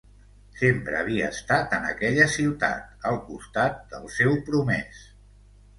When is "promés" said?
4.51-5.07